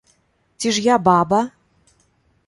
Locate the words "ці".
0.63-0.71